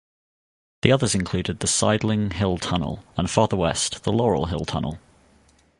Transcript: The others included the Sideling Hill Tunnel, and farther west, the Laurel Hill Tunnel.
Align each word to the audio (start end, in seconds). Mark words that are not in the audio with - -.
The 0.81 0.91
others 0.91 1.13
included 1.13 1.59
the 1.59 1.67
Sideling 1.67 2.31
Hill 2.33 2.57
Tunnel, 2.57 3.03
and 3.17 3.29
farther 3.29 3.55
west, 3.55 4.01
the 4.03 4.11
Laurel 4.11 4.47
Hill 4.47 4.65
Tunnel. 4.65 4.97